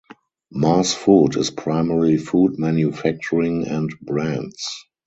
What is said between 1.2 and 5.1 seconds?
is primarily food manufacturing and brands.